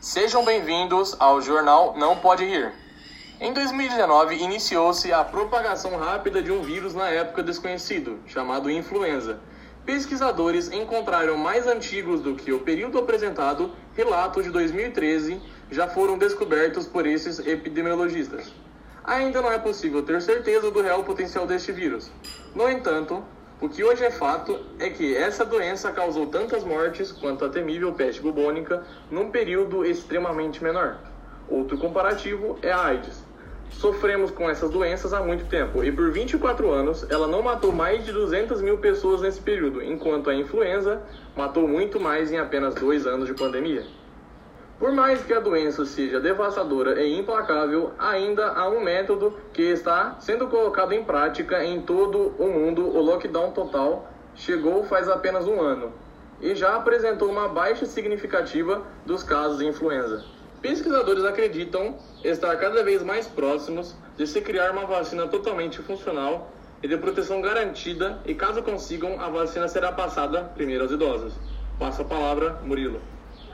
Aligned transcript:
Sejam 0.00 0.44
bem-vindos 0.44 1.16
ao 1.18 1.42
jornal 1.42 1.96
Não 1.96 2.14
Pode 2.14 2.44
Rir. 2.44 2.70
Em 3.40 3.52
2019, 3.52 4.36
iniciou-se 4.36 5.12
a 5.12 5.24
propagação 5.24 5.96
rápida 5.98 6.40
de 6.40 6.52
um 6.52 6.62
vírus 6.62 6.94
na 6.94 7.08
época 7.08 7.42
desconhecido, 7.42 8.20
chamado 8.28 8.70
influenza. 8.70 9.40
Pesquisadores 9.84 10.70
encontraram 10.70 11.36
mais 11.36 11.66
antigos 11.66 12.20
do 12.20 12.36
que 12.36 12.52
o 12.52 12.60
período 12.60 12.98
apresentado, 12.98 13.72
relatos 13.96 14.44
de 14.44 14.50
2013 14.50 15.42
já 15.72 15.88
foram 15.88 16.16
descobertos 16.16 16.86
por 16.86 17.04
esses 17.04 17.40
epidemiologistas. 17.40 18.52
Ainda 19.02 19.42
não 19.42 19.50
é 19.50 19.58
possível 19.58 20.04
ter 20.04 20.22
certeza 20.22 20.70
do 20.70 20.80
real 20.80 21.02
potencial 21.02 21.48
deste 21.48 21.72
vírus. 21.72 22.12
No 22.54 22.70
entanto, 22.70 23.24
o 23.60 23.68
que 23.68 23.82
hoje 23.82 24.04
é 24.04 24.10
fato 24.10 24.60
é 24.78 24.88
que 24.88 25.16
essa 25.16 25.44
doença 25.44 25.90
causou 25.90 26.26
tantas 26.26 26.62
mortes 26.62 27.10
quanto 27.10 27.44
a 27.44 27.48
temível 27.48 27.92
peste 27.92 28.22
bubônica 28.22 28.84
num 29.10 29.30
período 29.30 29.84
extremamente 29.84 30.62
menor. 30.62 30.96
Outro 31.48 31.76
comparativo 31.76 32.56
é 32.62 32.70
a 32.70 32.84
AIDS. 32.86 33.24
Sofremos 33.70 34.30
com 34.30 34.48
essas 34.48 34.70
doenças 34.70 35.12
há 35.12 35.20
muito 35.20 35.44
tempo 35.46 35.82
e 35.82 35.90
por 35.90 36.12
24 36.12 36.70
anos 36.70 37.04
ela 37.10 37.26
não 37.26 37.42
matou 37.42 37.72
mais 37.72 38.04
de 38.04 38.12
200 38.12 38.62
mil 38.62 38.78
pessoas 38.78 39.22
nesse 39.22 39.40
período, 39.40 39.82
enquanto 39.82 40.30
a 40.30 40.34
influenza 40.36 41.02
matou 41.36 41.66
muito 41.66 41.98
mais 41.98 42.30
em 42.30 42.38
apenas 42.38 42.76
dois 42.76 43.08
anos 43.08 43.26
de 43.26 43.34
pandemia. 43.34 43.84
Por 44.78 44.92
mais 44.92 45.24
que 45.24 45.34
a 45.34 45.40
doença 45.40 45.84
seja 45.84 46.20
devastadora 46.20 47.02
e 47.02 47.18
implacável, 47.18 47.92
ainda 47.98 48.52
há 48.52 48.68
um 48.68 48.80
método 48.80 49.36
que 49.52 49.62
está 49.62 50.16
sendo 50.20 50.46
colocado 50.46 50.92
em 50.92 51.02
prática 51.02 51.64
em 51.64 51.80
todo 51.80 52.32
o 52.38 52.46
mundo. 52.46 52.86
O 52.86 53.02
lockdown 53.02 53.50
total 53.50 54.08
chegou 54.36 54.84
faz 54.84 55.08
apenas 55.08 55.48
um 55.48 55.60
ano 55.60 55.92
e 56.40 56.54
já 56.54 56.76
apresentou 56.76 57.28
uma 57.28 57.48
baixa 57.48 57.86
significativa 57.86 58.82
dos 59.04 59.24
casos 59.24 59.58
de 59.58 59.66
influenza. 59.66 60.24
Pesquisadores 60.62 61.24
acreditam 61.24 61.96
estar 62.22 62.56
cada 62.56 62.84
vez 62.84 63.02
mais 63.02 63.26
próximos 63.26 63.96
de 64.16 64.28
se 64.28 64.40
criar 64.40 64.70
uma 64.70 64.86
vacina 64.86 65.26
totalmente 65.26 65.82
funcional 65.82 66.52
e 66.80 66.86
de 66.86 66.96
proteção 66.96 67.40
garantida, 67.40 68.20
e 68.24 68.32
caso 68.32 68.62
consigam, 68.62 69.20
a 69.20 69.28
vacina 69.28 69.66
será 69.66 69.90
passada 69.90 70.44
primeiro 70.54 70.84
aos 70.84 70.92
idosos. 70.92 71.34
Passa 71.80 72.02
a 72.02 72.04
palavra, 72.04 72.60
Murilo. 72.62 73.00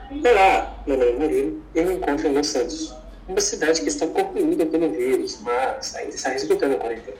Olá, 0.07 0.83
meu 0.85 0.97
nome 0.97 1.11
é 1.11 1.15
Murilo 1.15 1.63
e 1.73 1.79
eu 1.79 1.85
me 1.87 1.95
encontro 1.95 2.27
em 2.27 2.33
Los 2.33 2.47
Santos, 2.47 2.93
uma 3.27 3.41
cidade 3.41 3.81
que 3.81 3.87
está 3.87 4.05
corroída 4.05 4.63
pelo 4.63 4.91
vírus, 4.91 5.39
mas 5.41 5.95
ainda 5.95 6.13
está 6.13 6.29
respeitando 6.29 6.75
a 6.75 6.77
quarentena. 6.77 7.17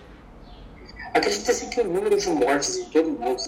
Acredita-se 1.16 1.66
que 1.70 1.82
o 1.82 1.84
número 1.84 2.16
de 2.16 2.30
mortes 2.30 2.78
em 2.78 2.86
todo 2.86 3.08
o 3.08 3.12
mundo 3.14 3.42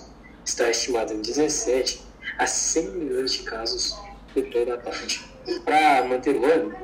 está 0.43 0.67
estimado 0.71 1.13
em 1.13 1.21
17 1.21 2.01
a 2.39 2.47
100 2.47 2.89
milhões 2.89 3.33
de 3.33 3.43
casos 3.43 3.95
em 4.35 4.43
toda 4.49 4.73
a 4.73 4.77
parte. 4.79 5.23
Para 5.63 6.03
manter 6.03 6.35
o 6.35 6.43
ano, 6.43 6.75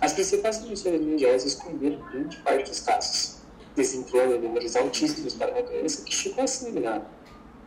as 0.00 0.12
principais 0.12 0.64
emissões 0.64 1.00
mundiais 1.00 1.44
esconderam 1.44 2.00
grande 2.10 2.36
parte 2.38 2.70
dos 2.70 2.80
casos, 2.80 3.36
desenvolvendo 3.76 4.42
números 4.42 4.74
altíssimos 4.74 5.34
para 5.34 5.52
uma 5.52 5.62
doença 5.62 6.02
que 6.02 6.12
chegou 6.12 6.42
a 6.42 6.46
se 6.48 6.66
eliminar, 6.66 7.02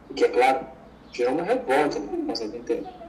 o 0.10 0.14
que, 0.14 0.26
é 0.26 0.28
claro, 0.28 0.68
gerou 1.14 1.34
uma 1.34 1.44
revolta 1.44 1.98
no 1.98 2.24
nosso 2.26 2.50
tempo. 2.50 3.04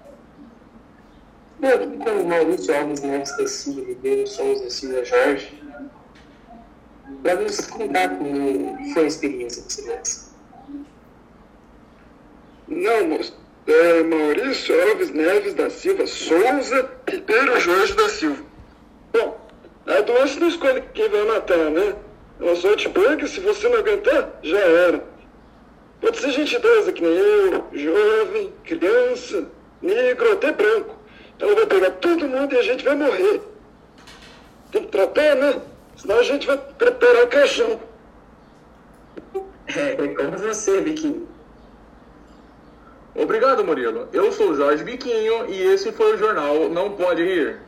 Meu, 1.60 2.24
Maurício 2.26 2.76
Alves 2.76 3.00
Neves 3.00 3.36
da 3.36 3.46
Silva 3.46 3.80
Ribeiro 3.82 4.26
Souza 4.26 4.68
Silva 4.68 5.04
Jorge, 5.04 5.62
para 7.22 7.36
nos 7.36 7.60
contar 7.66 8.08
como 8.10 8.92
foi 8.92 9.04
a 9.04 9.06
experiência 9.06 9.62
de 9.62 9.72
segurança. 9.72 10.34
Não, 12.68 13.08
moço. 13.08 13.44
É 13.66 14.02
Maurício 14.02 14.90
Alves 14.90 15.10
Neves 15.10 15.54
da 15.54 15.70
Silva 15.70 16.06
Souza 16.06 16.90
Ribeiro 17.08 17.58
Jorge 17.60 17.94
da 17.94 18.08
Silva. 18.08 18.42
Bom, 19.12 19.40
a 19.86 20.00
doença 20.00 20.40
não 20.40 20.48
escolhe 20.48 20.82
quem 20.92 21.08
vai 21.08 21.24
matar, 21.24 21.70
né? 21.70 21.94
Uma 22.40 22.56
sorte 22.56 22.88
boa 22.88 23.16
que 23.16 23.28
se 23.28 23.40
você 23.40 23.68
não 23.68 23.78
aguentar, 23.78 24.38
já 24.42 24.58
era. 24.58 25.04
Pode 26.00 26.18
ser 26.18 26.32
gente 26.32 26.56
idosa 26.56 26.92
que 26.92 27.00
nem 27.00 27.12
eu, 27.12 27.64
jovem, 27.72 28.52
criança, 28.64 29.46
negro, 29.80 30.32
até 30.32 30.52
branco. 30.52 30.96
Ela 31.38 31.54
vai 31.54 31.66
pegar 31.66 31.90
todo 31.92 32.28
mundo 32.28 32.54
e 32.54 32.58
a 32.58 32.62
gente 32.62 32.83
vai 32.96 33.10
morrer. 33.10 33.42
Tem 34.70 34.82
que 34.82 34.88
tratar, 34.88 35.34
né? 35.36 35.60
Senão 35.96 36.18
a 36.18 36.22
gente 36.22 36.46
vai 36.46 36.56
preparar 36.56 37.26
caixão. 37.28 37.80
É, 39.66 40.04
é 40.04 40.08
como 40.08 40.36
você, 40.36 40.80
Biquinho. 40.80 41.28
Obrigado, 43.14 43.64
Murilo. 43.64 44.08
Eu 44.12 44.32
sou 44.32 44.54
Jorge 44.54 44.82
Biquinho 44.82 45.48
e 45.48 45.62
esse 45.62 45.92
foi 45.92 46.14
o 46.14 46.18
jornal 46.18 46.68
Não 46.68 46.92
Pode 46.92 47.22
Rir. 47.22 47.60